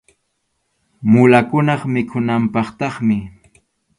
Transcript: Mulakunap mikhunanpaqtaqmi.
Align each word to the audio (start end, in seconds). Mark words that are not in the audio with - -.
Mulakunap 1.11 1.81
mikhunanpaqtaqmi. 1.93 3.17